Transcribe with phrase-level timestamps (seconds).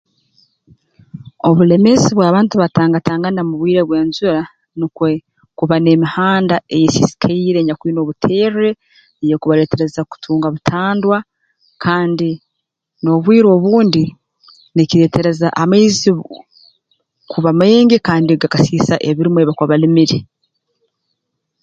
[1.47, 4.39] Obuleemezi bw'abantu batangatangana mu bwire bw'enjura
[4.79, 5.11] nukwe
[5.57, 8.69] kuba n'emihanda eyeesisikaire enyakwine obuterre
[9.21, 11.17] eyeekubaleetereza kutunga butandwa
[11.83, 12.29] kandi
[13.01, 14.03] n'obwire obundi
[14.75, 16.09] nikireetereza amaizi
[17.31, 20.19] kuba maingi kandi gakasiisa ebirimwa ebi bakuba balimire